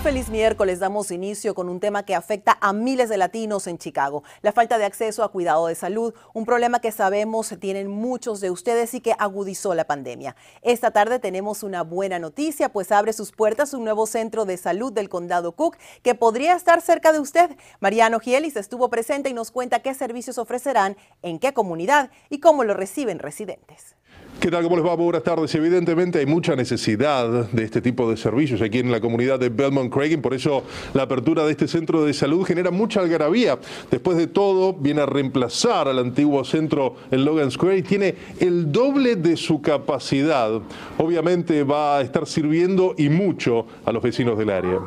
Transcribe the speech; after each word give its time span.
Feliz 0.00 0.28
miércoles. 0.28 0.78
Damos 0.78 1.10
inicio 1.10 1.54
con 1.54 1.68
un 1.68 1.80
tema 1.80 2.04
que 2.04 2.14
afecta 2.14 2.56
a 2.60 2.72
miles 2.72 3.08
de 3.08 3.16
latinos 3.16 3.66
en 3.66 3.78
Chicago. 3.78 4.22
La 4.42 4.52
falta 4.52 4.78
de 4.78 4.84
acceso 4.84 5.24
a 5.24 5.32
cuidado 5.32 5.66
de 5.66 5.74
salud, 5.74 6.14
un 6.34 6.44
problema 6.44 6.80
que 6.80 6.92
sabemos 6.92 7.52
tienen 7.58 7.88
muchos 7.88 8.40
de 8.40 8.50
ustedes 8.50 8.94
y 8.94 9.00
que 9.00 9.14
agudizó 9.18 9.74
la 9.74 9.86
pandemia. 9.86 10.36
Esta 10.62 10.92
tarde 10.92 11.18
tenemos 11.18 11.62
una 11.62 11.82
buena 11.82 12.18
noticia, 12.18 12.68
pues 12.68 12.92
abre 12.92 13.12
sus 13.12 13.32
puertas 13.32 13.74
un 13.74 13.84
nuevo 13.84 14.06
centro 14.06 14.44
de 14.44 14.56
salud 14.56 14.92
del 14.92 15.08
condado 15.08 15.52
Cook 15.52 15.76
que 16.02 16.14
podría 16.14 16.54
estar 16.54 16.80
cerca 16.80 17.12
de 17.12 17.20
usted. 17.20 17.50
Mariano 17.80 18.20
Gielis 18.20 18.56
estuvo 18.56 18.90
presente 18.90 19.30
y 19.30 19.34
nos 19.34 19.50
cuenta 19.50 19.80
qué 19.80 19.94
servicios 19.94 20.38
ofrecerán, 20.38 20.96
en 21.22 21.38
qué 21.38 21.52
comunidad 21.52 22.10
y 22.30 22.38
cómo 22.38 22.62
lo 22.62 22.74
reciben 22.74 23.18
residentes. 23.18 23.96
¿Qué 24.40 24.52
tal? 24.52 24.62
¿Cómo 24.62 24.76
les 24.76 24.86
va? 24.86 24.94
Buenas 24.94 25.24
tardes. 25.24 25.52
Evidentemente 25.56 26.20
hay 26.20 26.26
mucha 26.26 26.54
necesidad 26.54 27.50
de 27.50 27.64
este 27.64 27.80
tipo 27.80 28.08
de 28.08 28.16
servicios 28.16 28.62
aquí 28.62 28.78
en 28.78 28.92
la 28.92 29.00
comunidad 29.00 29.40
de 29.40 29.48
Belmont 29.48 29.92
Craig. 29.92 30.16
Por 30.22 30.32
eso 30.32 30.62
la 30.94 31.02
apertura 31.02 31.44
de 31.44 31.50
este 31.50 31.66
centro 31.66 32.04
de 32.04 32.14
salud 32.14 32.46
genera 32.46 32.70
mucha 32.70 33.00
algarabía. 33.00 33.58
Después 33.90 34.16
de 34.16 34.28
todo, 34.28 34.74
viene 34.74 35.00
a 35.00 35.06
reemplazar 35.06 35.88
al 35.88 35.98
antiguo 35.98 36.44
centro 36.44 36.94
en 37.10 37.24
Logan 37.24 37.50
Square 37.50 37.78
y 37.78 37.82
tiene 37.82 38.14
el 38.38 38.70
doble 38.70 39.16
de 39.16 39.36
su 39.36 39.60
capacidad. 39.60 40.62
Obviamente 40.98 41.64
va 41.64 41.98
a 41.98 42.02
estar 42.02 42.24
sirviendo 42.24 42.94
y 42.96 43.08
mucho 43.08 43.66
a 43.84 43.90
los 43.90 44.04
vecinos 44.04 44.38
del 44.38 44.50
área. 44.50 44.78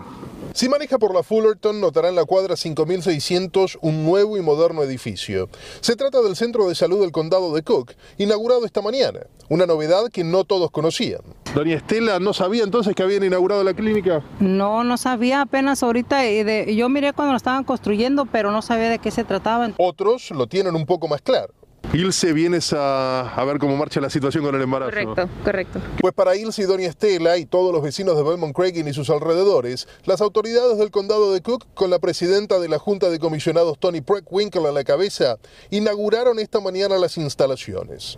Si 0.53 0.67
maneja 0.67 0.99
por 0.99 1.15
la 1.15 1.23
Fullerton, 1.23 1.79
notará 1.79 2.09
en 2.09 2.15
la 2.15 2.25
cuadra 2.25 2.57
5600 2.57 3.79
un 3.81 4.03
nuevo 4.03 4.37
y 4.37 4.41
moderno 4.41 4.83
edificio. 4.83 5.49
Se 5.79 5.95
trata 5.95 6.21
del 6.21 6.35
Centro 6.35 6.67
de 6.67 6.75
Salud 6.75 6.99
del 6.99 7.13
Condado 7.13 7.53
de 7.53 7.63
Cook, 7.63 7.93
inaugurado 8.17 8.65
esta 8.65 8.81
mañana, 8.81 9.21
una 9.47 9.65
novedad 9.65 10.09
que 10.11 10.25
no 10.25 10.43
todos 10.43 10.69
conocían. 10.69 11.21
Doña 11.55 11.77
Estela, 11.77 12.19
¿no 12.19 12.33
sabía 12.33 12.63
entonces 12.63 12.95
que 12.95 13.03
habían 13.03 13.23
inaugurado 13.23 13.63
la 13.63 13.73
clínica? 13.73 14.23
No, 14.41 14.83
no 14.83 14.97
sabía 14.97 15.41
apenas 15.41 15.83
ahorita. 15.83 16.21
yo 16.65 16.89
miré 16.89 17.13
cuando 17.13 17.31
lo 17.31 17.37
estaban 17.37 17.63
construyendo, 17.63 18.25
pero 18.25 18.51
no 18.51 18.61
sabía 18.61 18.89
de 18.89 18.99
qué 18.99 19.09
se 19.09 19.23
trataban. 19.23 19.73
Otros 19.77 20.31
lo 20.31 20.47
tienen 20.47 20.75
un 20.75 20.85
poco 20.85 21.07
más 21.07 21.21
claro. 21.21 21.53
Ilse, 21.93 22.31
vienes 22.31 22.73
a, 22.73 23.43
ver 23.45 23.59
cómo 23.59 23.75
marcha 23.75 23.99
la 23.99 24.09
situación 24.09 24.45
con 24.45 24.55
el 24.55 24.61
embarazo. 24.61 24.91
Correcto, 24.91 25.29
correcto. 25.43 25.81
Pues 25.99 26.13
para 26.13 26.37
Ilse 26.37 26.61
y 26.61 26.65
Doña 26.65 26.87
Estela 26.87 27.37
y 27.37 27.45
todos 27.45 27.73
los 27.73 27.83
vecinos 27.83 28.15
de 28.15 28.23
Belmont 28.23 28.55
Craig 28.55 28.71
y 28.77 28.93
sus 28.93 29.09
alrededores, 29.09 29.89
las 30.05 30.21
autoridades 30.21 30.77
del 30.77 30.89
condado 30.89 31.33
de 31.33 31.41
Cook, 31.41 31.65
con 31.73 31.89
la 31.89 31.99
presidenta 31.99 32.59
de 32.59 32.69
la 32.69 32.79
Junta 32.79 33.09
de 33.09 33.19
Comisionados 33.19 33.77
Tony 33.77 33.99
Preckwinkle 33.99 34.69
a 34.69 34.71
la 34.71 34.85
cabeza, 34.85 35.37
inauguraron 35.69 36.39
esta 36.39 36.61
mañana 36.61 36.97
las 36.97 37.17
instalaciones. 37.17 38.17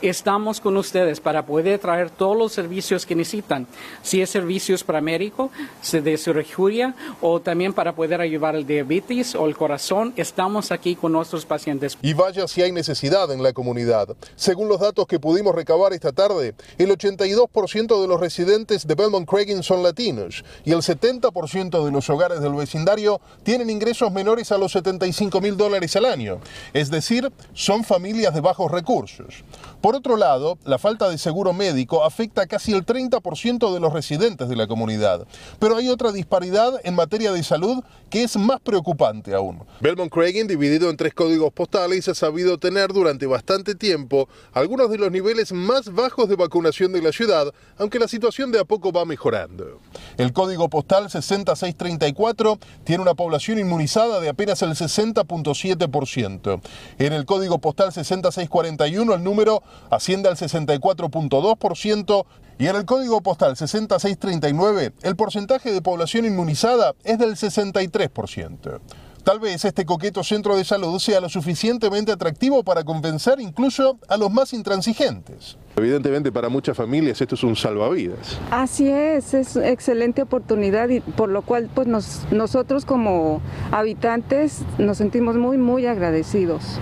Estamos 0.00 0.60
con 0.60 0.76
ustedes 0.76 1.20
para 1.20 1.46
poder 1.46 1.78
traer 1.78 2.10
todos 2.10 2.36
los 2.36 2.52
servicios 2.52 3.06
que 3.06 3.14
necesitan, 3.14 3.68
si 4.02 4.20
es 4.20 4.30
servicios 4.30 4.82
para 4.82 5.00
médico, 5.00 5.52
de 5.92 6.18
cirugía 6.18 6.96
o 7.20 7.40
también 7.40 7.72
para 7.72 7.94
poder 7.94 8.20
ayudar 8.20 8.56
al 8.56 8.66
diabetes 8.66 9.36
o 9.36 9.46
el 9.46 9.56
corazón. 9.56 10.12
Estamos 10.16 10.72
aquí 10.72 10.96
con 10.96 11.12
nuestros 11.12 11.46
pacientes. 11.46 11.96
Y 12.02 12.14
vaya 12.14 12.48
si 12.48 12.62
hay 12.62 12.72
necesidad 12.72 13.11
en 13.12 13.42
la 13.42 13.52
comunidad. 13.52 14.16
Según 14.36 14.68
los 14.68 14.80
datos 14.80 15.06
que 15.06 15.20
pudimos 15.20 15.54
recabar 15.54 15.92
esta 15.92 16.12
tarde, 16.12 16.54
el 16.78 16.88
82% 16.88 18.00
de 18.00 18.08
los 18.08 18.18
residentes 18.18 18.86
de 18.86 18.94
Belmont 18.94 19.28
Craig 19.28 19.62
son 19.62 19.82
latinos 19.82 20.42
y 20.64 20.72
el 20.72 20.78
70% 20.78 21.84
de 21.84 21.90
los 21.90 22.08
hogares 22.08 22.40
del 22.40 22.54
vecindario 22.54 23.20
tienen 23.42 23.68
ingresos 23.68 24.10
menores 24.12 24.50
a 24.50 24.56
los 24.56 24.72
75 24.72 25.42
mil 25.42 25.58
dólares 25.58 25.94
al 25.94 26.06
año, 26.06 26.40
es 26.72 26.90
decir, 26.90 27.30
son 27.52 27.84
familias 27.84 28.32
de 28.32 28.40
bajos 28.40 28.72
recursos. 28.72 29.44
Por 29.82 29.94
otro 29.94 30.16
lado, 30.16 30.56
la 30.64 30.78
falta 30.78 31.10
de 31.10 31.18
seguro 31.18 31.52
médico 31.52 32.04
afecta 32.04 32.42
a 32.42 32.46
casi 32.46 32.72
el 32.72 32.86
30% 32.86 33.74
de 33.74 33.80
los 33.80 33.92
residentes 33.92 34.48
de 34.48 34.56
la 34.56 34.66
comunidad, 34.66 35.26
pero 35.58 35.76
hay 35.76 35.90
otra 35.90 36.12
disparidad 36.12 36.80
en 36.82 36.94
materia 36.94 37.30
de 37.32 37.42
salud 37.42 37.84
que 38.08 38.22
es 38.22 38.38
más 38.38 38.60
preocupante 38.60 39.34
aún. 39.34 39.62
Belmont 39.80 40.10
Craig, 40.10 40.46
dividido 40.46 40.88
en 40.88 40.96
tres 40.96 41.12
códigos 41.12 41.52
postales, 41.52 42.08
ha 42.08 42.14
sabido 42.14 42.56
tener 42.56 42.92
durante 42.92 43.01
bastante 43.02 43.74
tiempo 43.74 44.28
algunos 44.52 44.90
de 44.90 44.98
los 44.98 45.10
niveles 45.10 45.52
más 45.52 45.92
bajos 45.92 46.28
de 46.28 46.36
vacunación 46.36 46.92
de 46.92 47.02
la 47.02 47.12
ciudad, 47.12 47.52
aunque 47.78 47.98
la 47.98 48.06
situación 48.06 48.52
de 48.52 48.60
a 48.60 48.64
poco 48.64 48.92
va 48.92 49.04
mejorando. 49.04 49.80
El 50.16 50.32
código 50.32 50.68
postal 50.68 51.10
6634 51.10 52.58
tiene 52.84 53.02
una 53.02 53.14
población 53.14 53.58
inmunizada 53.58 54.20
de 54.20 54.28
apenas 54.28 54.62
el 54.62 54.70
60.7%. 54.70 56.60
En 56.98 57.12
el 57.12 57.24
código 57.24 57.58
postal 57.58 57.92
6641 57.92 59.14
el 59.14 59.24
número 59.24 59.62
asciende 59.90 60.28
al 60.28 60.36
64.2% 60.36 62.24
y 62.58 62.66
en 62.68 62.76
el 62.76 62.84
código 62.84 63.20
postal 63.20 63.56
6639 63.56 64.92
el 65.02 65.16
porcentaje 65.16 65.72
de 65.72 65.82
población 65.82 66.24
inmunizada 66.24 66.94
es 67.02 67.18
del 67.18 67.32
63%. 67.32 68.80
Tal 69.24 69.38
vez 69.38 69.64
este 69.64 69.86
coqueto 69.86 70.24
centro 70.24 70.56
de 70.56 70.64
salud 70.64 70.98
sea 70.98 71.20
lo 71.20 71.28
suficientemente 71.28 72.10
atractivo 72.10 72.64
para 72.64 72.82
convencer 72.82 73.38
incluso 73.38 74.00
a 74.08 74.16
los 74.16 74.32
más 74.32 74.52
intransigentes. 74.52 75.56
Evidentemente 75.76 76.32
para 76.32 76.48
muchas 76.48 76.76
familias 76.76 77.20
esto 77.20 77.36
es 77.36 77.44
un 77.44 77.54
salvavidas. 77.54 78.38
Así 78.50 78.88
es, 78.88 79.32
es 79.32 79.54
excelente 79.54 80.22
oportunidad 80.22 80.88
y 80.88 81.00
por 81.00 81.28
lo 81.28 81.42
cual 81.42 81.70
pues 81.72 81.86
nosotros 82.32 82.84
como 82.84 83.40
habitantes 83.70 84.62
nos 84.78 84.98
sentimos 84.98 85.36
muy 85.36 85.56
muy 85.56 85.86
agradecidos. 85.86 86.80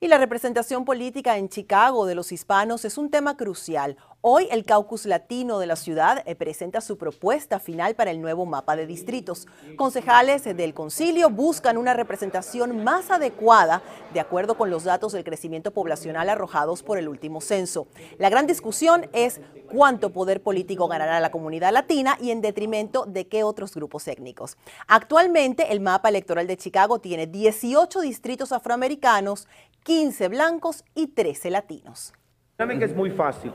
Y 0.00 0.08
la 0.08 0.18
representación 0.18 0.84
política 0.84 1.38
en 1.38 1.48
Chicago 1.48 2.04
de 2.04 2.16
los 2.16 2.32
hispanos 2.32 2.84
es 2.84 2.98
un 2.98 3.10
tema 3.10 3.36
crucial. 3.36 3.96
Hoy 4.22 4.48
el 4.50 4.64
caucus 4.64 5.06
latino 5.06 5.58
de 5.58 5.66
la 5.66 5.76
ciudad 5.76 6.22
eh, 6.26 6.34
presenta 6.34 6.80
su 6.80 6.98
propuesta 6.98 7.60
final 7.60 7.94
para 7.94 8.10
el 8.10 8.20
nuevo 8.20 8.44
mapa 8.44 8.74
de 8.74 8.86
distritos. 8.86 9.46
Concejales 9.76 10.44
del 10.44 10.74
concilio 10.74 11.30
buscan 11.30 11.76
una 11.76 11.94
representación 11.94 12.82
más 12.82 13.10
adecuada 13.10 13.82
de 14.12 14.20
acuerdo 14.20 14.56
con 14.56 14.68
los 14.68 14.84
datos 14.84 15.12
del 15.12 15.24
crecimiento 15.24 15.72
poblacional 15.72 16.28
arrojados 16.28 16.82
por 16.82 16.98
el 16.98 17.08
último 17.08 17.40
censo. 17.40 17.86
La 18.18 18.30
gran 18.30 18.46
discusión 18.46 19.08
es 19.12 19.40
cuánto 19.70 20.10
poder 20.10 20.42
político 20.42 20.88
ganará 20.88 21.20
la 21.20 21.30
comunidad 21.30 21.72
latina 21.72 22.16
y 22.20 22.30
en 22.30 22.40
detrimento 22.40 23.04
de 23.06 23.28
qué 23.28 23.44
otros 23.44 23.74
grupos 23.74 24.08
étnicos. 24.08 24.56
Actualmente 24.88 25.72
el 25.72 25.80
mapa 25.80 26.08
electoral 26.08 26.46
de 26.46 26.56
Chicago 26.56 26.98
tiene 26.98 27.26
18 27.26 28.00
distritos 28.00 28.52
afroamericanos 28.52 29.48
15 29.84 30.28
blancos 30.28 30.82
y 30.94 31.08
13 31.08 31.50
latinos. 31.50 32.12
que 32.56 32.84
es 32.84 32.96
muy 32.96 33.10
fácil. 33.10 33.52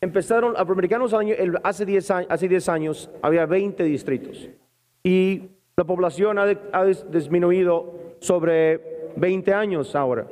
Empezaron, 0.00 0.54
afroamericanos 0.56 1.14
hace 1.62 1.86
10 1.86 2.10
años, 2.10 2.30
hace 2.30 2.48
10 2.48 2.68
años 2.68 3.10
había 3.22 3.46
20 3.46 3.82
distritos 3.84 4.48
y 5.02 5.50
la 5.76 5.84
población 5.84 6.38
ha, 6.38 6.84
disminuido 7.10 7.94
sobre 8.20 9.12
20 9.16 9.52
años 9.52 9.94
ahora. 9.94 10.26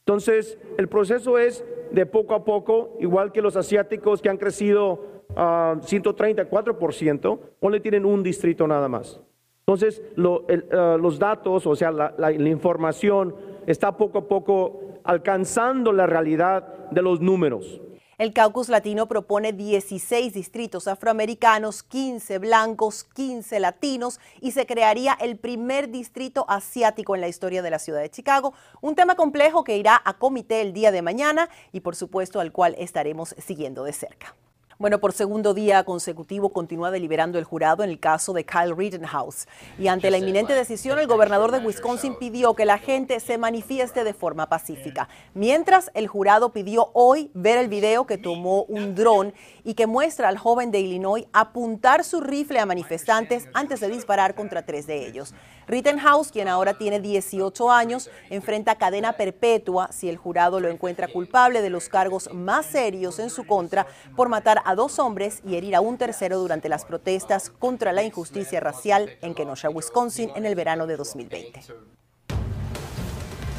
Entonces, 0.00 0.58
el 0.76 0.88
proceso 0.88 1.38
es 1.38 1.64
de 1.90 2.04
poco 2.04 2.34
a 2.34 2.44
poco, 2.44 2.96
igual 3.00 3.32
que 3.32 3.40
los 3.40 3.56
asiáticos 3.56 4.20
que 4.20 4.28
han 4.28 4.36
crecido 4.36 5.24
uh, 5.30 5.80
134%, 5.80 7.40
o 7.60 7.70
le 7.70 7.80
tienen 7.80 8.04
un 8.04 8.22
distrito 8.22 8.66
nada 8.66 8.88
más. 8.88 9.20
Entonces, 9.60 10.02
uh, 10.18 10.98
los 10.98 11.18
datos, 11.18 11.66
o 11.66 11.74
sea, 11.74 11.90
la 11.90 12.32
información 12.32 13.34
está 13.66 13.96
poco 13.96 14.18
a 14.18 14.28
poco 14.28 14.80
alcanzando 15.04 15.92
la 15.92 16.06
realidad 16.06 16.90
de 16.90 17.02
los 17.02 17.20
números. 17.20 17.80
El 18.16 18.32
caucus 18.32 18.68
latino 18.68 19.08
propone 19.08 19.52
16 19.52 20.32
distritos 20.32 20.86
afroamericanos, 20.86 21.82
15 21.82 22.38
blancos, 22.38 23.02
15 23.02 23.58
latinos 23.58 24.20
y 24.40 24.52
se 24.52 24.66
crearía 24.66 25.14
el 25.20 25.36
primer 25.36 25.90
distrito 25.90 26.44
asiático 26.48 27.16
en 27.16 27.20
la 27.20 27.28
historia 27.28 27.60
de 27.60 27.70
la 27.70 27.80
ciudad 27.80 28.00
de 28.00 28.10
Chicago, 28.10 28.54
un 28.80 28.94
tema 28.94 29.16
complejo 29.16 29.64
que 29.64 29.76
irá 29.76 30.00
a 30.04 30.14
comité 30.14 30.60
el 30.60 30.72
día 30.72 30.92
de 30.92 31.02
mañana 31.02 31.48
y 31.72 31.80
por 31.80 31.96
supuesto 31.96 32.38
al 32.38 32.52
cual 32.52 32.76
estaremos 32.78 33.34
siguiendo 33.38 33.82
de 33.82 33.92
cerca. 33.92 34.36
Bueno, 34.84 34.98
por 34.98 35.14
segundo 35.14 35.54
día 35.54 35.82
consecutivo 35.82 36.50
continúa 36.50 36.90
deliberando 36.90 37.38
el 37.38 37.44
jurado 37.44 37.82
en 37.82 37.88
el 37.88 37.98
caso 37.98 38.34
de 38.34 38.44
Kyle 38.44 38.76
Rittenhouse. 38.76 39.48
Y 39.78 39.88
ante 39.88 40.10
la 40.10 40.18
inminente 40.18 40.52
decisión, 40.52 40.98
el 40.98 41.06
gobernador 41.06 41.52
de 41.52 41.64
Wisconsin 41.64 42.16
pidió 42.16 42.52
que 42.52 42.66
la 42.66 42.76
gente 42.76 43.18
se 43.18 43.38
manifieste 43.38 44.04
de 44.04 44.12
forma 44.12 44.50
pacífica. 44.50 45.08
Mientras, 45.32 45.90
el 45.94 46.06
jurado 46.06 46.52
pidió 46.52 46.90
hoy 46.92 47.30
ver 47.32 47.56
el 47.56 47.68
video 47.68 48.04
que 48.06 48.18
tomó 48.18 48.64
un 48.64 48.94
dron 48.94 49.32
y 49.64 49.72
que 49.72 49.86
muestra 49.86 50.28
al 50.28 50.36
joven 50.36 50.70
de 50.70 50.80
Illinois 50.80 51.24
apuntar 51.32 52.04
su 52.04 52.20
rifle 52.20 52.58
a 52.58 52.66
manifestantes 52.66 53.48
antes 53.54 53.80
de 53.80 53.88
disparar 53.88 54.34
contra 54.34 54.66
tres 54.66 54.86
de 54.86 55.06
ellos. 55.06 55.32
Rittenhouse, 55.66 56.30
quien 56.30 56.46
ahora 56.46 56.74
tiene 56.74 57.00
18 57.00 57.70
años, 57.70 58.10
enfrenta 58.28 58.74
cadena 58.74 59.14
perpetua 59.14 59.88
si 59.92 60.10
el 60.10 60.18
jurado 60.18 60.60
lo 60.60 60.68
encuentra 60.68 61.08
culpable 61.08 61.62
de 61.62 61.70
los 61.70 61.88
cargos 61.88 62.28
más 62.34 62.66
serios 62.66 63.18
en 63.18 63.30
su 63.30 63.46
contra 63.46 63.86
por 64.14 64.28
matar 64.28 64.60
a 64.66 64.73
dos 64.74 64.98
hombres 64.98 65.40
y 65.44 65.56
herir 65.56 65.76
a 65.76 65.80
un 65.80 65.98
tercero 65.98 66.38
durante 66.38 66.68
las 66.68 66.84
protestas 66.84 67.50
contra 67.50 67.92
la 67.92 68.02
injusticia 68.02 68.60
racial 68.60 69.10
en 69.20 69.34
Kenosha, 69.34 69.70
Wisconsin, 69.70 70.30
en 70.34 70.46
el 70.46 70.54
verano 70.54 70.86
de 70.86 70.96
2020. 70.96 71.60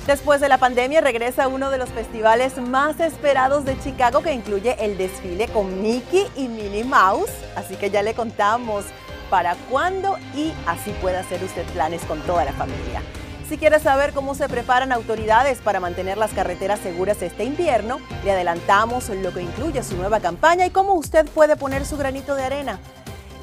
Después 0.08 0.40
de 0.40 0.50
la 0.50 0.60
pandemia 0.60 1.02
regresa 1.02 1.48
uno 1.48 1.72
de 1.72 1.80
los 1.80 1.90
festivales 1.90 2.60
más 2.60 3.00
esperados 3.00 3.66
de 3.66 3.80
Chicago 3.80 4.22
que 4.22 4.34
incluye 4.34 4.76
el 4.80 4.98
desfile 4.98 5.48
con 5.48 5.82
Mickey 5.82 6.28
y 6.36 6.48
Minnie 6.48 6.84
Mouse, 6.84 7.32
así 7.56 7.76
que 7.76 7.90
ya 7.90 8.04
le 8.04 8.14
contamos 8.14 8.86
para 9.32 9.56
cuándo 9.72 10.18
y 10.36 10.54
así 10.68 10.92
puede 11.02 11.18
hacer 11.18 11.44
usted 11.44 11.66
planes 11.74 12.04
con 12.06 12.22
toda 12.22 12.46
la 12.46 12.54
familia. 12.54 13.02
Si 13.48 13.58
quiere 13.58 13.80
saber 13.80 14.14
cómo 14.14 14.34
se 14.34 14.50
preparan 14.50 14.92
autoridades 14.92 15.60
para 15.60 15.80
mantener 15.80 16.18
las 16.18 16.34
carreteras 16.34 16.80
seguras 16.80 17.22
este 17.22 17.44
invierno, 17.44 18.00
le 18.24 18.32
adelantamos 18.32 19.10
lo 19.10 19.32
que 19.32 19.44
incluye 19.44 19.84
su 19.84 19.96
nueva 19.96 20.20
campaña 20.20 20.66
y 20.66 20.72
cómo 20.72 20.94
usted 20.94 21.28
puede 21.28 21.56
poner 21.56 21.86
su 21.86 21.96
granito 21.96 22.34
de 22.34 22.44
arena. 22.44 22.80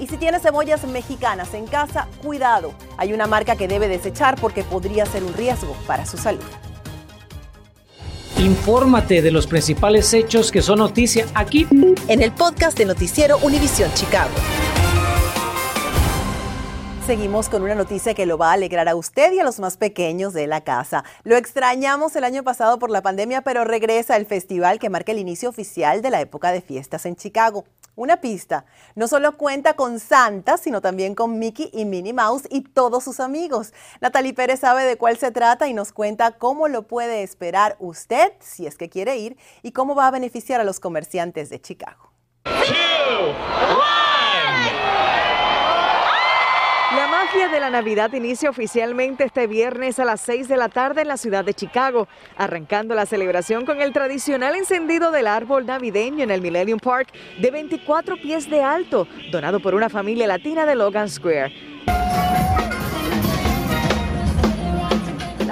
Y 0.00 0.08
si 0.08 0.16
tiene 0.16 0.40
cebollas 0.40 0.84
mexicanas 0.88 1.54
en 1.54 1.68
casa, 1.68 2.08
cuidado. 2.20 2.74
Hay 2.96 3.12
una 3.12 3.28
marca 3.28 3.54
que 3.54 3.68
debe 3.68 3.86
desechar 3.86 4.40
porque 4.40 4.64
podría 4.64 5.06
ser 5.06 5.22
un 5.22 5.34
riesgo 5.34 5.76
para 5.86 6.04
su 6.04 6.18
salud. 6.18 6.42
Infórmate 8.38 9.22
de 9.22 9.30
los 9.30 9.46
principales 9.46 10.12
hechos 10.14 10.50
que 10.50 10.62
son 10.62 10.80
noticia 10.80 11.26
aquí 11.32 11.68
en 12.08 12.22
el 12.22 12.32
podcast 12.32 12.76
de 12.76 12.86
Noticiero 12.86 13.38
Univisión 13.38 13.92
Chicago. 13.94 14.32
Seguimos 17.12 17.50
con 17.50 17.62
una 17.62 17.74
noticia 17.74 18.14
que 18.14 18.24
lo 18.24 18.38
va 18.38 18.48
a 18.48 18.52
alegrar 18.54 18.88
a 18.88 18.96
usted 18.96 19.32
y 19.34 19.38
a 19.38 19.44
los 19.44 19.60
más 19.60 19.76
pequeños 19.76 20.32
de 20.32 20.46
la 20.46 20.62
casa. 20.62 21.04
Lo 21.24 21.36
extrañamos 21.36 22.16
el 22.16 22.24
año 22.24 22.42
pasado 22.42 22.78
por 22.78 22.88
la 22.88 23.02
pandemia, 23.02 23.42
pero 23.42 23.64
regresa 23.64 24.16
el 24.16 24.24
festival 24.24 24.78
que 24.78 24.88
marca 24.88 25.12
el 25.12 25.18
inicio 25.18 25.50
oficial 25.50 26.00
de 26.00 26.08
la 26.08 26.22
época 26.22 26.52
de 26.52 26.62
fiestas 26.62 27.04
en 27.04 27.16
Chicago. 27.16 27.66
Una 27.96 28.22
pista, 28.22 28.64
no 28.94 29.08
solo 29.08 29.36
cuenta 29.36 29.74
con 29.74 30.00
Santa, 30.00 30.56
sino 30.56 30.80
también 30.80 31.14
con 31.14 31.38
Mickey 31.38 31.68
y 31.74 31.84
Minnie 31.84 32.14
Mouse 32.14 32.44
y 32.48 32.62
todos 32.62 33.04
sus 33.04 33.20
amigos. 33.20 33.74
Natalie 34.00 34.32
Pérez 34.32 34.60
sabe 34.60 34.84
de 34.84 34.96
cuál 34.96 35.18
se 35.18 35.30
trata 35.32 35.68
y 35.68 35.74
nos 35.74 35.92
cuenta 35.92 36.38
cómo 36.38 36.66
lo 36.66 36.84
puede 36.84 37.22
esperar 37.22 37.76
usted 37.78 38.32
si 38.40 38.66
es 38.66 38.78
que 38.78 38.88
quiere 38.88 39.18
ir 39.18 39.36
y 39.62 39.72
cómo 39.72 39.94
va 39.94 40.06
a 40.06 40.12
beneficiar 40.12 40.62
a 40.62 40.64
los 40.64 40.80
comerciantes 40.80 41.50
de 41.50 41.60
Chicago. 41.60 42.10
Magia 47.32 47.48
de 47.48 47.60
la 47.60 47.70
Navidad 47.70 48.12
inicia 48.12 48.50
oficialmente 48.50 49.24
este 49.24 49.46
viernes 49.46 49.98
a 49.98 50.04
las 50.04 50.20
6 50.22 50.48
de 50.48 50.56
la 50.56 50.68
tarde 50.68 51.02
en 51.02 51.08
la 51.08 51.16
ciudad 51.16 51.44
de 51.44 51.54
Chicago, 51.54 52.06
arrancando 52.36 52.94
la 52.94 53.06
celebración 53.06 53.64
con 53.64 53.80
el 53.80 53.92
tradicional 53.92 54.54
encendido 54.54 55.10
del 55.10 55.26
árbol 55.26 55.64
navideño 55.64 56.24
en 56.24 56.30
el 56.30 56.42
Millennium 56.42 56.78
Park 56.78 57.08
de 57.40 57.50
24 57.50 58.16
pies 58.16 58.50
de 58.50 58.62
alto, 58.62 59.06
donado 59.30 59.60
por 59.60 59.74
una 59.74 59.88
familia 59.88 60.26
latina 60.26 60.66
de 60.66 60.74
Logan 60.74 61.08
Square. 61.08 61.52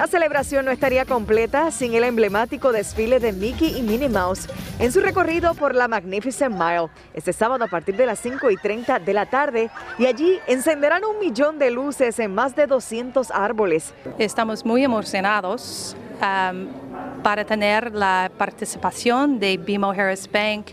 La 0.01 0.07
celebración 0.07 0.65
no 0.65 0.71
estaría 0.71 1.05
completa 1.05 1.69
sin 1.69 1.93
el 1.93 2.03
emblemático 2.03 2.71
desfile 2.71 3.19
de 3.19 3.33
Mickey 3.33 3.77
y 3.77 3.83
Minnie 3.83 4.09
Mouse 4.09 4.47
en 4.79 4.91
su 4.91 4.99
recorrido 4.99 5.53
por 5.53 5.75
la 5.75 5.87
Magnificent 5.87 6.55
Mile 6.55 6.87
este 7.13 7.33
sábado 7.33 7.65
a 7.65 7.67
partir 7.67 7.95
de 7.95 8.07
las 8.07 8.17
5 8.17 8.49
y 8.49 8.57
30 8.57 8.97
de 8.97 9.13
la 9.13 9.27
tarde 9.27 9.69
y 9.99 10.07
allí 10.07 10.39
encenderán 10.47 11.03
un 11.05 11.19
millón 11.19 11.59
de 11.59 11.69
luces 11.69 12.17
en 12.17 12.33
más 12.33 12.55
de 12.55 12.65
200 12.65 13.29
árboles. 13.29 13.93
Estamos 14.17 14.65
muy 14.65 14.83
emocionados 14.83 15.95
um, 16.13 17.21
para 17.21 17.45
tener 17.45 17.93
la 17.93 18.31
participación 18.35 19.39
de 19.39 19.59
BMO 19.59 19.91
Harris 19.91 20.27
Bank, 20.31 20.69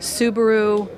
Subaru, 0.00 0.90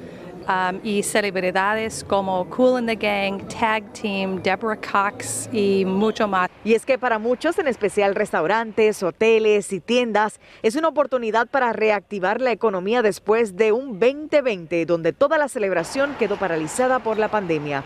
Um, 0.48 0.80
y 0.82 1.02
celebridades 1.02 2.02
como 2.02 2.48
Cool 2.48 2.80
in 2.80 2.86
the 2.86 2.96
Gang, 2.96 3.46
Tag 3.48 3.92
Team, 3.92 4.42
Deborah 4.42 4.80
Cox 4.80 5.46
y 5.52 5.84
mucho 5.84 6.26
más. 6.26 6.48
Y 6.64 6.72
es 6.72 6.86
que 6.86 6.98
para 6.98 7.18
muchos, 7.18 7.58
en 7.58 7.68
especial 7.68 8.14
restaurantes, 8.14 9.02
hoteles 9.02 9.70
y 9.74 9.80
tiendas, 9.80 10.40
es 10.62 10.74
una 10.74 10.88
oportunidad 10.88 11.48
para 11.48 11.74
reactivar 11.74 12.40
la 12.40 12.50
economía 12.50 13.02
después 13.02 13.56
de 13.56 13.72
un 13.72 14.00
2020 14.00 14.86
donde 14.86 15.12
toda 15.12 15.36
la 15.36 15.48
celebración 15.48 16.16
quedó 16.18 16.36
paralizada 16.36 17.00
por 17.00 17.18
la 17.18 17.28
pandemia. 17.28 17.84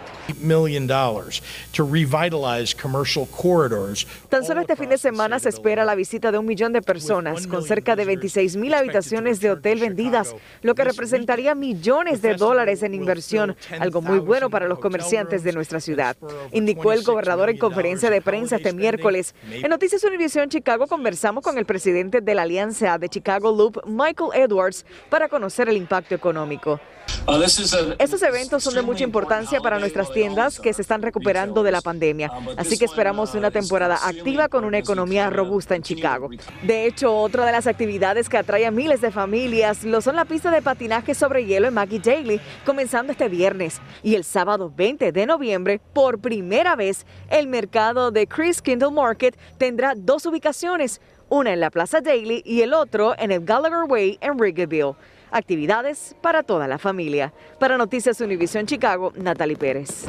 Tan 4.29 4.45
solo 4.45 4.61
este 4.61 4.77
fin 4.77 4.89
de 4.89 4.99
semana 4.99 5.41
se 5.41 5.49
espera 5.49 5.85
la 5.85 5.97
visita 5.97 6.31
de 6.31 6.39
un 6.39 6.47
millón 6.47 6.73
de 6.73 6.81
personas 6.81 7.49
con 7.49 7.65
cerca 7.65 7.97
de 7.97 8.05
26 8.05 8.57
mil 8.57 8.73
habitaciones 8.73 9.41
de 9.41 9.51
hotel 9.51 9.81
vendidas, 9.81 10.37
lo 10.61 10.77
que 10.77 10.85
representaría 10.85 11.57
millones 11.57 12.23
de 12.23 12.35
dólares 12.35 12.52
dólares 12.53 12.83
en 12.83 12.93
inversión, 12.93 13.57
algo 13.81 14.03
muy 14.03 14.19
bueno 14.19 14.51
para 14.51 14.69
los 14.69 14.79
comerciantes 14.79 15.43
de 15.43 15.53
nuestra 15.53 15.81
ciudad, 15.81 16.19
indicó 16.53 16.93
el 16.93 17.03
gobernador 17.03 17.49
en 17.49 17.57
conferencia 17.57 18.11
de 18.11 18.21
prensa 18.21 18.57
este 18.57 18.75
miércoles. 18.75 19.35
En 19.51 19.71
Noticias 19.71 20.05
Univision 20.05 20.51
Chicago 20.51 20.87
conversamos 20.87 21.43
con 21.43 21.57
el 21.57 21.65
presidente 21.65 22.21
de 22.21 22.35
la 22.35 22.43
Alianza 22.43 22.99
de 22.99 23.09
Chicago 23.09 23.57
Loop, 23.57 23.87
Michael 23.87 24.31
Edwards, 24.35 24.85
para 25.09 25.29
conocer 25.29 25.71
el 25.71 25.79
impacto 25.79 26.15
económico. 26.15 26.79
Uh, 27.27 27.43
Estos 27.99 28.23
eventos 28.23 28.63
son 28.63 28.75
de 28.75 28.83
mucha 28.83 29.05
importancia 29.05 29.61
para 29.61 29.79
nuestras 29.79 30.13
tiendas 30.13 30.59
que 30.59 30.73
se 30.73 30.83
están 30.83 31.03
recuperando 31.03 31.63
de 31.63 31.71
la 31.71 31.81
pandemia, 31.81 32.31
um, 32.33 32.49
así 32.57 32.79
que 32.79 32.85
esperamos 32.85 33.35
una 33.35 33.51
temporada 33.51 33.99
activa 34.05 34.49
con 34.49 34.65
una 34.65 34.79
economía 34.79 35.31
robusta 35.31 35.75
en 35.75 35.83
Chicago. 35.83 36.31
De 36.63 36.87
hecho, 36.87 37.15
otra 37.15 37.45
de 37.47 37.53
las 37.53 37.67
actividades 37.67 38.29
que 38.29 38.39
atrae 38.39 38.67
a 38.67 38.71
miles 38.71 39.01
de 39.01 39.11
familias 39.11 39.85
lo 39.85 40.01
son 40.01 40.17
la 40.17 40.25
pista 40.25 40.51
de 40.51 40.63
patinaje 40.63 41.15
sobre 41.15 41.45
hielo 41.45 41.69
en 41.69 41.75
Maggie 41.75 42.01
Daily, 42.01 42.41
comenzando 42.65 43.13
este 43.13 43.29
viernes. 43.29 43.81
Y 44.03 44.15
el 44.15 44.25
sábado 44.25 44.73
20 44.75 45.13
de 45.13 45.27
noviembre, 45.27 45.81
por 45.93 46.19
primera 46.19 46.77
vez, 46.77 47.07
el 47.31 47.47
mercado 47.47 48.11
de 48.11 48.27
Chris 48.27 48.63
Kindle 48.63 48.91
Market 48.91 49.37
tendrá 49.59 49.95
dos 49.97 50.27
ubicaciones, 50.27 51.01
una 51.29 51.53
en 51.53 51.61
la 51.61 51.71
Plaza 51.71 52.01
Daily 52.01 52.43
y 52.45 52.63
el 52.63 52.75
otro 52.75 53.15
en 53.19 53.33
el 53.33 53.45
Gallagher 53.45 53.85
Way 53.89 54.19
en 54.21 54.37
Wrigleyville. 54.37 54.95
Actividades 55.31 56.15
para 56.21 56.43
toda 56.43 56.69
la 56.69 56.79
familia. 56.79 57.33
Para 57.59 57.79
Noticias 57.79 58.21
Univision 58.21 58.67
Chicago, 58.67 59.13
Natalie 59.17 59.57
Pérez. 59.57 60.07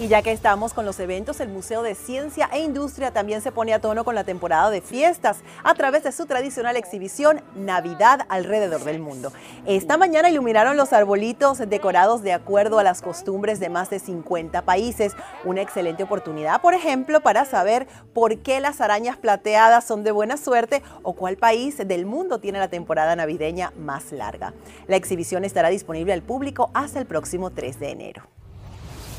Y 0.00 0.08
ya 0.08 0.22
que 0.22 0.32
estamos 0.32 0.74
con 0.74 0.84
los 0.84 0.98
eventos, 0.98 1.38
el 1.38 1.48
Museo 1.48 1.84
de 1.84 1.94
Ciencia 1.94 2.50
e 2.52 2.58
Industria 2.58 3.12
también 3.12 3.40
se 3.42 3.52
pone 3.52 3.72
a 3.72 3.80
tono 3.80 4.02
con 4.02 4.16
la 4.16 4.24
temporada 4.24 4.68
de 4.70 4.80
fiestas 4.80 5.44
a 5.62 5.72
través 5.74 6.02
de 6.02 6.10
su 6.10 6.26
tradicional 6.26 6.76
exhibición 6.76 7.42
Navidad 7.54 8.26
alrededor 8.28 8.82
del 8.82 8.98
mundo. 8.98 9.32
Esta 9.66 9.96
mañana 9.96 10.28
iluminaron 10.28 10.76
los 10.76 10.92
arbolitos 10.92 11.58
decorados 11.58 12.24
de 12.24 12.32
acuerdo 12.32 12.80
a 12.80 12.82
las 12.82 13.02
costumbres 13.02 13.60
de 13.60 13.68
más 13.68 13.88
de 13.88 14.00
50 14.00 14.62
países. 14.62 15.12
Una 15.44 15.62
excelente 15.62 16.02
oportunidad, 16.02 16.60
por 16.60 16.74
ejemplo, 16.74 17.20
para 17.20 17.44
saber 17.44 17.86
por 18.12 18.38
qué 18.38 18.58
las 18.58 18.80
arañas 18.80 19.16
plateadas 19.16 19.84
son 19.84 20.02
de 20.02 20.10
buena 20.10 20.36
suerte 20.36 20.82
o 21.04 21.12
cuál 21.12 21.36
país 21.36 21.78
del 21.78 22.04
mundo 22.04 22.40
tiene 22.40 22.58
la 22.58 22.68
temporada 22.68 23.14
navideña 23.14 23.72
más 23.78 24.10
larga. 24.10 24.54
La 24.88 24.96
exhibición 24.96 25.44
estará 25.44 25.68
disponible 25.68 26.12
al 26.12 26.22
público 26.22 26.70
hasta 26.74 26.98
el 26.98 27.06
próximo 27.06 27.50
3 27.50 27.78
de 27.78 27.90
enero. 27.90 28.34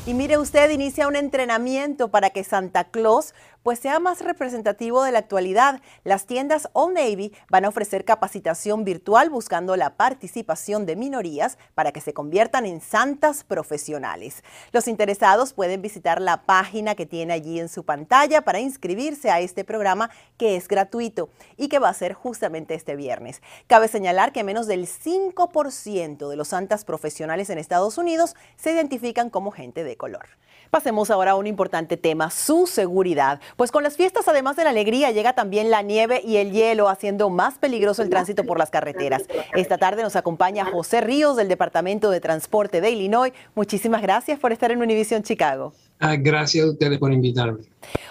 Y 0.06 0.14
mire 0.14 0.38
usted, 0.38 0.70
inicia 0.70 1.08
un 1.08 1.16
entrenamiento 1.16 2.12
para 2.12 2.30
que 2.30 2.44
Santa 2.44 2.84
Claus 2.84 3.34
pues 3.66 3.80
sea 3.80 3.98
más 3.98 4.20
representativo 4.20 5.02
de 5.02 5.10
la 5.10 5.18
actualidad. 5.18 5.80
Las 6.04 6.26
tiendas 6.26 6.68
Old 6.72 6.94
Navy 6.94 7.32
van 7.50 7.64
a 7.64 7.68
ofrecer 7.68 8.04
capacitación 8.04 8.84
virtual 8.84 9.28
buscando 9.28 9.74
la 9.74 9.96
participación 9.96 10.86
de 10.86 10.94
minorías 10.94 11.58
para 11.74 11.90
que 11.90 12.00
se 12.00 12.14
conviertan 12.14 12.64
en 12.64 12.80
santas 12.80 13.42
profesionales. 13.42 14.44
Los 14.70 14.86
interesados 14.86 15.52
pueden 15.52 15.82
visitar 15.82 16.20
la 16.22 16.44
página 16.44 16.94
que 16.94 17.06
tiene 17.06 17.32
allí 17.32 17.58
en 17.58 17.68
su 17.68 17.84
pantalla 17.84 18.42
para 18.42 18.60
inscribirse 18.60 19.32
a 19.32 19.40
este 19.40 19.64
programa 19.64 20.10
que 20.36 20.54
es 20.54 20.68
gratuito 20.68 21.28
y 21.56 21.66
que 21.66 21.80
va 21.80 21.88
a 21.88 21.94
ser 21.94 22.12
justamente 22.12 22.74
este 22.74 22.94
viernes. 22.94 23.42
Cabe 23.66 23.88
señalar 23.88 24.30
que 24.30 24.44
menos 24.44 24.68
del 24.68 24.86
5% 24.86 26.28
de 26.28 26.36
los 26.36 26.46
santas 26.46 26.84
profesionales 26.84 27.50
en 27.50 27.58
Estados 27.58 27.98
Unidos 27.98 28.36
se 28.54 28.70
identifican 28.70 29.28
como 29.28 29.50
gente 29.50 29.82
de 29.82 29.95
color. 29.96 30.26
Pasemos 30.70 31.10
ahora 31.10 31.32
a 31.32 31.34
un 31.36 31.46
importante 31.46 31.96
tema, 31.96 32.30
su 32.30 32.66
seguridad. 32.66 33.40
Pues 33.56 33.70
con 33.70 33.82
las 33.82 33.96
fiestas, 33.96 34.28
además 34.28 34.56
de 34.56 34.64
la 34.64 34.70
alegría, 34.70 35.10
llega 35.10 35.32
también 35.32 35.70
la 35.70 35.82
nieve 35.82 36.20
y 36.24 36.36
el 36.36 36.52
hielo, 36.52 36.88
haciendo 36.88 37.30
más 37.30 37.58
peligroso 37.58 38.02
el 38.02 38.10
tránsito 38.10 38.44
por 38.44 38.58
las 38.58 38.70
carreteras. 38.70 39.22
Esta 39.54 39.78
tarde 39.78 40.02
nos 40.02 40.16
acompaña 40.16 40.64
José 40.64 41.00
Ríos 41.00 41.36
del 41.36 41.48
Departamento 41.48 42.10
de 42.10 42.20
Transporte 42.20 42.80
de 42.80 42.90
Illinois. 42.90 43.32
Muchísimas 43.54 44.02
gracias 44.02 44.38
por 44.38 44.52
estar 44.52 44.70
en 44.70 44.82
Univision 44.82 45.22
Chicago. 45.22 45.72
Ah, 45.98 46.16
gracias 46.16 46.66
a 46.66 46.70
ustedes 46.70 46.98
por 46.98 47.12
invitarme. 47.12 47.64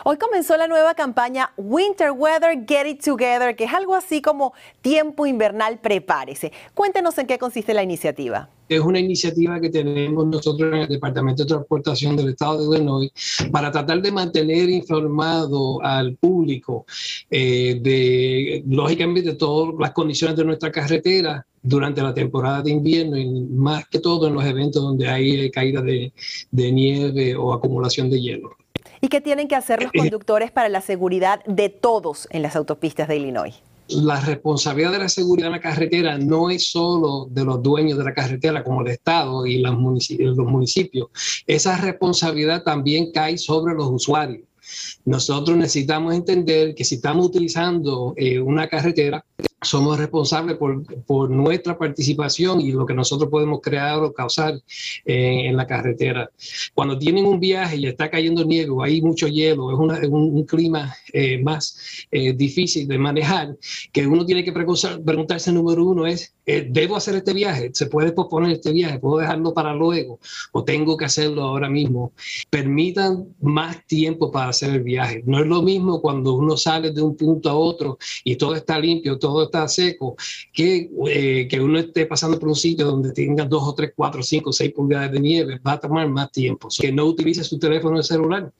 Hoy 0.03 0.17
comenzó 0.17 0.57
la 0.57 0.67
nueva 0.67 0.95
campaña 0.95 1.51
Winter 1.57 2.11
Weather 2.11 2.65
Get 2.67 2.87
It 2.87 3.03
Together, 3.03 3.55
que 3.55 3.65
es 3.65 3.73
algo 3.73 3.93
así 3.93 4.21
como 4.21 4.53
tiempo 4.81 5.25
invernal, 5.25 5.79
prepárese. 5.79 6.51
Cuéntenos 6.73 7.17
en 7.17 7.27
qué 7.27 7.37
consiste 7.37 7.73
la 7.73 7.83
iniciativa. 7.83 8.49
Es 8.67 8.79
una 8.79 8.99
iniciativa 8.99 9.59
que 9.59 9.69
tenemos 9.69 10.25
nosotros 10.25 10.73
en 10.73 10.79
el 10.79 10.87
Departamento 10.87 11.43
de 11.43 11.49
Transportación 11.49 12.15
del 12.15 12.29
Estado 12.29 12.69
de 12.69 12.77
Illinois 12.77 13.11
para 13.51 13.71
tratar 13.71 14.01
de 14.01 14.11
mantener 14.11 14.69
informado 14.69 15.83
al 15.83 16.15
público 16.15 16.85
eh, 17.29 17.79
de, 17.81 18.63
lógicamente, 18.67 19.29
de 19.29 19.35
todas 19.35 19.75
las 19.79 19.91
condiciones 19.91 20.35
de 20.35 20.45
nuestra 20.45 20.71
carretera 20.71 21.45
durante 21.65 22.01
la 22.01 22.13
temporada 22.13 22.61
de 22.61 22.71
invierno 22.71 23.17
y 23.17 23.27
más 23.27 23.87
que 23.87 23.99
todo 23.99 24.27
en 24.27 24.33
los 24.33 24.45
eventos 24.45 24.81
donde 24.81 25.07
hay 25.07 25.49
caída 25.51 25.81
de, 25.81 26.13
de 26.51 26.71
nieve 26.71 27.35
o 27.35 27.53
acumulación 27.53 28.09
de 28.09 28.21
hielo. 28.21 28.51
¿Y 29.01 29.07
qué 29.07 29.21
tienen 29.21 29.47
que 29.47 29.55
hacer 29.55 29.81
los 29.81 29.91
eh, 29.93 29.99
conductores 29.99 30.51
para 30.51 30.69
la 30.69 30.81
seguridad 30.81 31.43
de 31.45 31.69
todos 31.69 32.27
en 32.31 32.41
las 32.41 32.55
autopistas 32.55 33.07
de 33.07 33.17
Illinois? 33.17 33.55
la 33.87 34.19
responsabilidad 34.19 34.93
de 34.93 34.99
la 34.99 35.09
seguridad 35.09 35.47
en 35.47 35.53
la 35.53 35.61
carretera 35.61 36.17
no 36.17 36.49
es 36.49 36.71
solo 36.71 37.27
de 37.29 37.45
los 37.45 37.61
dueños 37.61 37.97
de 37.97 38.03
la 38.03 38.13
carretera 38.13 38.63
como 38.63 38.81
el 38.81 38.87
Estado 38.87 39.45
y 39.45 39.59
los 39.59 39.77
municipios. 39.77 41.09
Esa 41.45 41.77
responsabilidad 41.77 42.63
también 42.63 43.11
cae 43.11 43.37
sobre 43.37 43.75
los 43.75 43.87
usuarios. 43.91 44.47
Nosotros 45.05 45.57
necesitamos 45.57 46.13
entender 46.13 46.75
que 46.75 46.85
si 46.85 46.95
estamos 46.95 47.25
utilizando 47.27 48.13
eh, 48.17 48.39
una 48.39 48.67
carretera, 48.67 49.23
somos 49.65 49.97
responsables 49.97 50.57
por, 50.57 50.83
por, 51.05 51.29
nuestra 51.29 51.77
participación 51.77 52.61
y 52.61 52.71
lo 52.71 52.85
que 52.85 52.93
nosotros 52.93 53.29
podemos 53.29 53.59
crear 53.61 53.99
o 53.99 54.13
causar 54.13 54.53
eh, 55.05 55.47
en 55.47 55.57
la 55.57 55.65
carretera. 55.67 56.29
Cuando 56.73 56.97
tienen 56.97 57.25
un 57.25 57.39
viaje 57.39 57.77
y 57.77 57.87
está 57.87 58.09
cayendo 58.09 58.45
nieve 58.45 58.71
hay 58.83 59.01
mucho 59.01 59.27
hielo, 59.27 59.71
es, 59.71 60.07
un, 60.09 60.45
clima 60.45 60.95
eh, 61.11 61.41
más 61.41 62.07
eh, 62.11 62.33
difícil 62.33 62.87
de 62.87 62.97
manejar, 62.97 63.57
que 63.91 64.05
uno 64.05 64.25
tiene 64.25 64.43
que 64.43 64.53
preguntarse, 64.53 65.51
número 65.51 65.83
uno 65.83 66.05
es, 66.05 66.33
¿debo 66.45 66.95
hacer 66.95 67.15
este 67.15 67.33
viaje? 67.33 67.71
¿Se 67.73 67.87
puede 67.87 68.11
posponer 68.11 68.51
este 68.51 68.71
viaje? 68.71 68.99
¿Puedo 68.99 69.17
dejarlo 69.17 69.53
para 69.53 69.73
luego? 69.73 70.19
¿O 70.51 70.63
tengo 70.63 70.95
que 70.95 71.05
hacerlo 71.05 71.41
ahora 71.43 71.69
mismo? 71.69 72.13
Permitan 72.49 73.25
más 73.41 73.85
tiempo 73.87 74.31
para 74.31 74.53
hacer 74.55 74.71
el 74.71 74.83
viaje. 74.83 75.23
No 75.25 75.39
es 75.39 75.47
lo 75.47 75.61
mismo 75.61 76.01
cuando 76.01 76.33
uno 76.33 76.57
sale 76.57 76.91
de 76.91 77.01
un 77.01 77.15
punto 77.15 77.49
a 77.49 77.55
otro 77.55 77.97
y 78.23 78.35
todo 78.35 78.55
está 78.55 78.79
limpio, 78.79 79.17
todo 79.19 79.43
está 79.43 79.67
seco, 79.67 80.15
que, 80.51 80.89
eh, 81.07 81.47
que 81.47 81.59
uno 81.59 81.79
esté 81.79 82.05
pasando 82.05 82.39
por 82.39 82.49
un 82.49 82.55
sitio 82.55 82.85
donde 82.85 83.11
tenga 83.11 83.45
dos 83.45 83.63
o 83.63 83.73
tres, 83.73 83.91
cuatro, 83.95 84.23
cinco, 84.23 84.51
seis 84.51 84.71
pulgadas 84.73 85.11
de 85.11 85.19
nieve, 85.19 85.59
va 85.65 85.73
a 85.73 85.79
tomar 85.79 86.07
más 86.09 86.31
tiempo. 86.31 86.67
Que 86.79 86.91
no 86.91 87.05
utilice 87.05 87.43
su 87.43 87.59
teléfono 87.59 88.01
celular. 88.01 88.51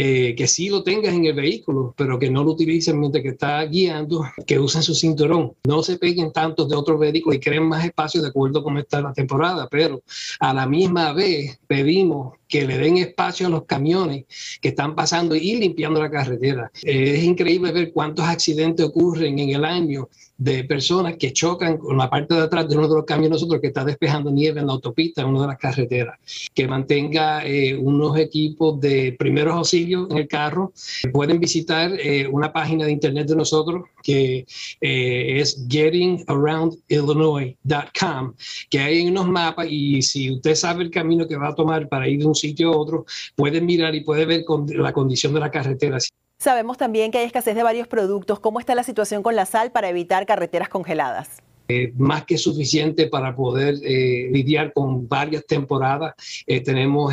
Eh, 0.00 0.36
que 0.36 0.46
sí 0.46 0.68
lo 0.68 0.84
tengas 0.84 1.12
en 1.12 1.24
el 1.24 1.34
vehículo, 1.34 1.92
pero 1.96 2.20
que 2.20 2.30
no 2.30 2.44
lo 2.44 2.52
utilicen 2.52 3.00
mientras 3.00 3.20
que 3.20 3.30
está 3.30 3.64
guiando, 3.64 4.24
que 4.46 4.56
usen 4.56 4.80
su 4.80 4.94
cinturón. 4.94 5.54
No 5.66 5.82
se 5.82 5.98
peguen 5.98 6.32
tantos 6.32 6.68
de 6.68 6.76
otros 6.76 7.00
vehículos 7.00 7.36
y 7.36 7.40
creen 7.40 7.64
más 7.64 7.84
espacio 7.84 8.22
de 8.22 8.28
acuerdo 8.28 8.62
con 8.62 8.78
está 8.78 9.00
la 9.00 9.12
temporada, 9.12 9.66
pero 9.68 10.00
a 10.38 10.54
la 10.54 10.68
misma 10.68 11.12
vez 11.12 11.58
pedimos 11.66 12.34
que 12.46 12.64
le 12.64 12.78
den 12.78 12.98
espacio 12.98 13.48
a 13.48 13.50
los 13.50 13.64
camiones 13.64 14.26
que 14.60 14.68
están 14.68 14.94
pasando 14.94 15.34
y 15.34 15.56
limpiando 15.56 16.00
la 16.00 16.12
carretera. 16.12 16.70
Eh, 16.84 17.14
es 17.16 17.24
increíble 17.24 17.72
ver 17.72 17.92
cuántos 17.92 18.24
accidentes 18.24 18.86
ocurren 18.86 19.36
en 19.40 19.50
el 19.50 19.64
año 19.64 20.08
de 20.38 20.64
personas 20.64 21.16
que 21.16 21.32
chocan 21.32 21.78
con 21.78 21.98
la 21.98 22.08
parte 22.08 22.34
de 22.34 22.42
atrás 22.42 22.68
de 22.68 22.76
uno 22.76 22.86
de 22.88 22.94
los 22.94 23.04
camiones 23.04 23.32
nosotros 23.32 23.60
que 23.60 23.66
está 23.66 23.84
despejando 23.84 24.30
nieve 24.30 24.60
en 24.60 24.68
la 24.68 24.72
autopista, 24.72 25.22
en 25.22 25.28
una 25.28 25.42
de 25.42 25.48
las 25.48 25.58
carreteras. 25.58 26.16
Que 26.54 26.68
mantenga 26.68 27.44
eh, 27.44 27.76
unos 27.76 28.16
equipos 28.16 28.80
de 28.80 29.16
primeros 29.18 29.54
auxilios 29.54 30.08
en 30.10 30.18
el 30.18 30.28
carro. 30.28 30.72
Pueden 31.12 31.40
visitar 31.40 31.90
eh, 31.98 32.28
una 32.28 32.52
página 32.52 32.84
de 32.86 32.92
internet 32.92 33.26
de 33.26 33.34
nosotros 33.36 33.86
que 34.02 34.46
es 34.80 35.66
gettingaroundillinois.com, 35.68 38.34
que 38.70 38.78
hay 38.78 39.08
unos 39.08 39.28
mapas 39.28 39.66
y 39.68 40.00
si 40.02 40.30
usted 40.30 40.54
sabe 40.54 40.84
el 40.84 40.90
camino 40.90 41.26
que 41.26 41.36
va 41.36 41.48
a 41.48 41.54
tomar 41.54 41.88
para 41.88 42.08
ir 42.08 42.20
de 42.20 42.26
un 42.26 42.34
sitio 42.34 42.72
a 42.72 42.76
otro, 42.76 43.04
pueden 43.34 43.66
mirar 43.66 43.94
y 43.94 44.02
puede 44.02 44.24
ver 44.24 44.44
con 44.44 44.66
la 44.68 44.92
condición 44.92 45.34
de 45.34 45.40
la 45.40 45.50
carretera. 45.50 45.98
Sabemos 46.40 46.78
también 46.78 47.10
que 47.10 47.18
hay 47.18 47.26
escasez 47.26 47.56
de 47.56 47.64
varios 47.64 47.88
productos. 47.88 48.38
¿Cómo 48.38 48.60
está 48.60 48.76
la 48.76 48.84
situación 48.84 49.24
con 49.24 49.34
la 49.34 49.44
sal 49.44 49.72
para 49.72 49.88
evitar 49.88 50.24
carreteras 50.24 50.68
congeladas? 50.68 51.42
Eh, 51.66 51.92
más 51.98 52.24
que 52.26 52.38
suficiente 52.38 53.08
para 53.08 53.34
poder 53.34 53.74
eh, 53.82 54.28
lidiar 54.30 54.72
con 54.72 55.08
varias 55.08 55.44
temporadas. 55.46 56.14
Eh, 56.46 56.60
tenemos 56.60 57.12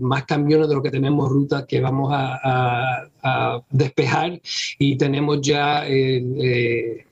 más 0.00 0.24
camiones 0.24 0.68
de 0.68 0.74
lo 0.74 0.82
que 0.82 0.90
tenemos 0.90 1.30
rutas 1.30 1.66
que 1.66 1.80
vamos 1.80 2.10
a, 2.12 3.08
a 3.22 3.60
despejar 3.70 4.40
y 4.80 4.96
tenemos 4.96 5.40
ya 5.40 5.86
el 5.86 7.06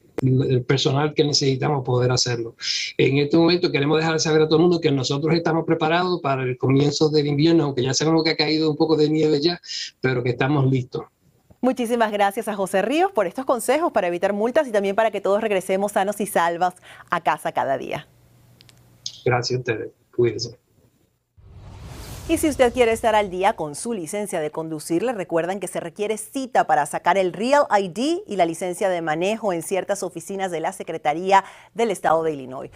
personal 0.67 1.15
que 1.15 1.25
necesitamos 1.25 1.85
poder 1.85 2.11
hacerlo. 2.11 2.57
En 2.99 3.19
este 3.19 3.37
momento 3.37 3.71
queremos 3.71 4.01
dejar 4.01 4.19
saber 4.19 4.43
a 4.43 4.49
todo 4.49 4.57
el 4.57 4.63
mundo 4.63 4.81
que 4.81 4.91
nosotros 4.91 5.33
estamos 5.37 5.65
preparados 5.65 6.21
para 6.21 6.43
el 6.43 6.59
comienzo 6.59 7.09
del 7.09 7.29
invierno, 7.29 7.65
aunque 7.65 7.85
ya 7.85 7.95
sabemos 7.95 8.25
que 8.25 8.31
ha 8.31 8.37
caído 8.37 8.69
un 8.69 8.77
poco 8.77 8.97
de 8.97 9.09
nieve 9.09 9.41
ya, 9.41 9.61
pero 10.01 10.25
que 10.25 10.31
estamos 10.31 10.69
listos. 10.69 11.05
Muchísimas 11.65 12.11
gracias 12.11 12.49
a 12.49 12.57
José 12.57 12.83
Ríos 12.83 13.13
por 13.13 13.29
estos 13.29 13.45
consejos 13.45 13.93
para 13.93 14.09
evitar 14.09 14.33
multas 14.33 14.67
y 14.67 14.73
también 14.73 14.97
para 14.97 15.13
que 15.13 15.21
todos 15.21 15.41
regresemos 15.41 15.93
sanos 15.93 16.21
y 16.21 16.27
salvos 16.27 16.75
a 17.09 17.21
casa 17.21 17.53
cada 17.53 17.79
día. 17.79 18.09
Gracias 19.25 19.59
a 19.59 19.61
ustedes. 19.61 19.93
Cuídense. 20.13 20.59
Y 22.29 22.39
si 22.39 22.49
usted 22.49 22.73
quiere 22.73 22.91
estar 22.91 23.15
al 23.15 23.31
día 23.31 23.53
con 23.53 23.77
su 23.77 23.93
licencia 23.93 24.41
de 24.41 24.51
conducir, 24.51 25.05
le 25.05 25.13
recuerdan 25.13 25.61
que 25.61 25.69
se 25.69 25.79
requiere 25.79 26.19
cita 26.19 26.67
para 26.67 26.85
sacar 26.85 27.17
el 27.17 27.33
Real 27.33 27.67
ID 27.71 28.23
y 28.27 28.35
la 28.35 28.45
licencia 28.45 28.89
de 28.89 29.01
manejo 29.01 29.53
en 29.53 29.63
ciertas 29.63 30.03
oficinas 30.03 30.51
de 30.51 30.59
la 30.59 30.73
Secretaría 30.73 31.45
del 31.75 31.93
Estado 31.93 32.25
de 32.25 32.33
Illinois. 32.33 32.73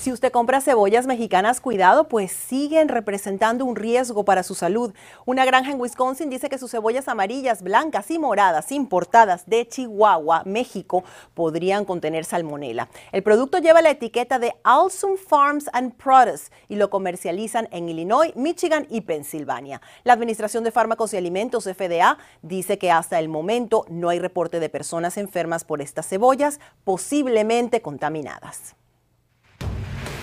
Si 0.00 0.10
usted 0.10 0.32
compra 0.32 0.62
cebollas 0.62 1.06
mexicanas, 1.06 1.60
cuidado, 1.60 2.08
pues 2.08 2.32
siguen 2.32 2.88
representando 2.88 3.66
un 3.66 3.76
riesgo 3.76 4.24
para 4.24 4.42
su 4.42 4.54
salud. 4.54 4.94
Una 5.26 5.44
granja 5.44 5.72
en 5.72 5.78
Wisconsin 5.78 6.30
dice 6.30 6.48
que 6.48 6.56
sus 6.56 6.70
cebollas 6.70 7.06
amarillas, 7.06 7.60
blancas 7.60 8.10
y 8.10 8.18
moradas 8.18 8.72
importadas 8.72 9.44
de 9.44 9.68
Chihuahua, 9.68 10.44
México, 10.46 11.04
podrían 11.34 11.84
contener 11.84 12.24
salmonela. 12.24 12.88
El 13.12 13.22
producto 13.22 13.58
lleva 13.58 13.82
la 13.82 13.90
etiqueta 13.90 14.38
de 14.38 14.54
Alsum 14.64 15.18
Farms 15.18 15.68
and 15.74 15.92
Products 15.96 16.50
y 16.70 16.76
lo 16.76 16.88
comercializan 16.88 17.68
en 17.70 17.90
Illinois, 17.90 18.34
Michigan 18.36 18.86
y 18.88 19.02
Pensilvania. 19.02 19.82
La 20.04 20.14
Administración 20.14 20.64
de 20.64 20.70
Fármacos 20.70 21.12
y 21.12 21.18
Alimentos, 21.18 21.64
FDA, 21.64 22.16
dice 22.40 22.78
que 22.78 22.90
hasta 22.90 23.18
el 23.18 23.28
momento 23.28 23.84
no 23.90 24.08
hay 24.08 24.18
reporte 24.18 24.60
de 24.60 24.70
personas 24.70 25.18
enfermas 25.18 25.64
por 25.64 25.82
estas 25.82 26.08
cebollas 26.08 26.58
posiblemente 26.84 27.82
contaminadas. 27.82 28.76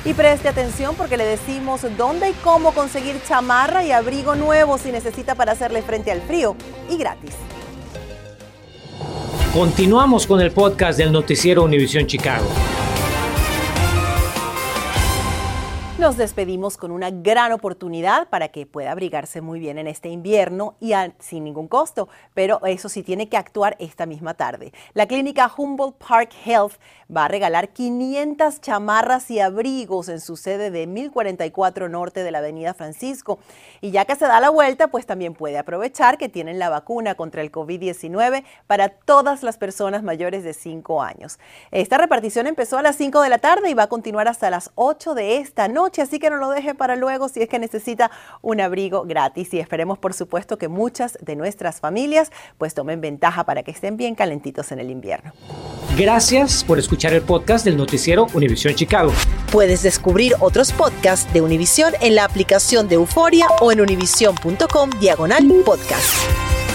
Y 0.07 0.13
preste 0.13 0.47
atención 0.47 0.95
porque 0.95 1.17
le 1.17 1.25
decimos 1.25 1.81
dónde 1.97 2.29
y 2.29 2.33
cómo 2.35 2.71
conseguir 2.71 3.21
chamarra 3.27 3.83
y 3.83 3.91
abrigo 3.91 4.35
nuevo 4.35 4.77
si 4.77 4.89
necesita 4.89 5.35
para 5.35 5.51
hacerle 5.51 5.81
frente 5.81 6.11
al 6.11 6.21
frío 6.21 6.55
y 6.89 6.95
gratis. 6.95 7.31
Continuamos 9.53 10.25
con 10.25 10.39
el 10.39 10.51
podcast 10.51 10.97
del 10.97 11.11
noticiero 11.11 11.65
Univisión 11.65 12.07
Chicago. 12.07 12.45
Nos 15.99 16.15
despedimos 16.15 16.77
con 16.77 16.91
una 16.91 17.09
gran 17.09 17.51
oportunidad 17.53 18.29
para 18.29 18.49
que 18.49 18.67
pueda 18.67 18.91
abrigarse 18.91 19.41
muy 19.41 19.59
bien 19.59 19.79
en 19.79 19.87
este 19.87 20.09
invierno 20.09 20.75
y 20.79 20.93
sin 21.17 21.43
ningún 21.43 21.67
costo, 21.67 22.07
pero 22.35 22.63
eso 22.67 22.87
sí 22.87 23.01
tiene 23.01 23.29
que 23.29 23.35
actuar 23.35 23.75
esta 23.79 24.05
misma 24.05 24.35
tarde. 24.35 24.73
La 24.93 25.07
clínica 25.07 25.51
Humboldt 25.57 25.97
Park 25.97 26.33
Health 26.45 26.73
va 27.15 27.25
a 27.25 27.27
regalar 27.27 27.69
500 27.69 28.61
chamarras 28.61 29.31
y 29.31 29.39
abrigos 29.39 30.07
en 30.09 30.19
su 30.19 30.37
sede 30.37 30.69
de 30.69 30.85
1044 30.85 31.89
Norte 31.89 32.23
de 32.23 32.29
la 32.29 32.39
Avenida 32.39 32.75
Francisco. 32.75 33.39
Y 33.81 33.89
ya 33.89 34.05
que 34.05 34.15
se 34.15 34.25
da 34.25 34.39
la 34.39 34.51
vuelta, 34.51 34.89
pues 34.89 35.07
también 35.07 35.33
puede 35.33 35.57
aprovechar 35.57 36.19
que 36.19 36.29
tienen 36.29 36.59
la 36.59 36.69
vacuna 36.69 37.15
contra 37.15 37.41
el 37.41 37.51
COVID-19 37.51 38.43
para 38.67 38.89
todas 38.89 39.41
las 39.41 39.57
personas 39.57 40.03
mayores 40.03 40.43
de 40.43 40.53
5 40.53 41.01
años. 41.01 41.39
Esta 41.71 41.97
repartición 41.97 42.45
empezó 42.45 42.77
a 42.77 42.83
las 42.83 42.97
5 42.97 43.21
de 43.21 43.29
la 43.29 43.39
tarde 43.39 43.71
y 43.71 43.73
va 43.73 43.83
a 43.83 43.89
continuar 43.89 44.27
hasta 44.27 44.51
las 44.51 44.71
8 44.75 45.15
de 45.15 45.37
esta 45.37 45.67
noche 45.87 46.01
así 46.01 46.19
que 46.19 46.29
no 46.29 46.35
lo 46.35 46.49
deje 46.49 46.75
para 46.75 46.97
luego 46.97 47.29
si 47.29 47.41
es 47.41 47.47
que 47.47 47.59
necesita 47.59 48.11
un 48.41 48.59
abrigo 48.59 49.03
gratis. 49.05 49.53
Y 49.53 49.59
esperemos, 49.59 49.97
por 49.97 50.13
supuesto, 50.13 50.57
que 50.57 50.67
muchas 50.67 51.17
de 51.21 51.37
nuestras 51.37 51.79
familias 51.79 52.29
pues 52.57 52.73
tomen 52.73 52.99
ventaja 52.99 53.45
para 53.45 53.63
que 53.63 53.71
estén 53.71 53.95
bien 53.95 54.13
calentitos 54.13 54.73
en 54.73 54.79
el 54.79 54.91
invierno. 54.91 55.31
Gracias 55.97 56.65
por 56.65 56.77
escuchar 56.77 57.13
el 57.13 57.21
podcast 57.21 57.63
del 57.63 57.77
noticiero 57.77 58.27
Univisión 58.33 58.75
Chicago. 58.75 59.13
Puedes 59.49 59.81
descubrir 59.81 60.33
otros 60.41 60.73
podcasts 60.73 61.31
de 61.31 61.39
Univisión 61.41 61.93
en 62.01 62.15
la 62.15 62.25
aplicación 62.25 62.89
de 62.89 62.95
Euforia 62.95 63.47
o 63.61 63.71
en 63.71 63.79
univision.com 63.79 64.89
diagonal 64.99 65.47
podcast. 65.63 66.66